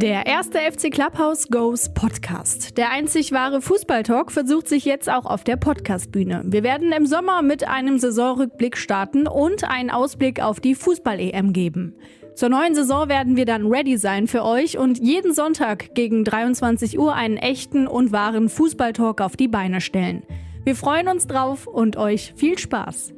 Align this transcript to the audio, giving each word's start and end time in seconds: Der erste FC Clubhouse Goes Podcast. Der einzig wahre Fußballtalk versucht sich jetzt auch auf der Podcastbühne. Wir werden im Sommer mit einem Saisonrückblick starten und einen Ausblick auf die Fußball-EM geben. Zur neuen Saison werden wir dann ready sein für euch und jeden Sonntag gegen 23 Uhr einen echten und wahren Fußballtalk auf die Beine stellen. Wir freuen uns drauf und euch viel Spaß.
Der 0.00 0.26
erste 0.26 0.60
FC 0.60 0.92
Clubhouse 0.92 1.48
Goes 1.48 1.92
Podcast. 1.92 2.78
Der 2.78 2.92
einzig 2.92 3.32
wahre 3.32 3.60
Fußballtalk 3.60 4.30
versucht 4.30 4.68
sich 4.68 4.84
jetzt 4.84 5.10
auch 5.10 5.26
auf 5.26 5.42
der 5.42 5.56
Podcastbühne. 5.56 6.42
Wir 6.44 6.62
werden 6.62 6.92
im 6.92 7.04
Sommer 7.04 7.42
mit 7.42 7.66
einem 7.66 7.98
Saisonrückblick 7.98 8.76
starten 8.76 9.26
und 9.26 9.68
einen 9.68 9.90
Ausblick 9.90 10.40
auf 10.40 10.60
die 10.60 10.76
Fußball-EM 10.76 11.52
geben. 11.52 11.96
Zur 12.36 12.48
neuen 12.48 12.76
Saison 12.76 13.08
werden 13.08 13.34
wir 13.34 13.44
dann 13.44 13.66
ready 13.66 13.98
sein 13.98 14.28
für 14.28 14.44
euch 14.44 14.78
und 14.78 15.00
jeden 15.00 15.34
Sonntag 15.34 15.96
gegen 15.96 16.22
23 16.22 16.96
Uhr 16.96 17.16
einen 17.16 17.36
echten 17.36 17.88
und 17.88 18.12
wahren 18.12 18.48
Fußballtalk 18.48 19.20
auf 19.20 19.36
die 19.36 19.48
Beine 19.48 19.80
stellen. 19.80 20.22
Wir 20.62 20.76
freuen 20.76 21.08
uns 21.08 21.26
drauf 21.26 21.66
und 21.66 21.96
euch 21.96 22.34
viel 22.36 22.56
Spaß. 22.56 23.14